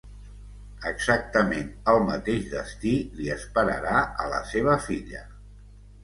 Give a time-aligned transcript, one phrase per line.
[0.91, 5.21] Exactament el mateix destí li esperarà a la seva filla.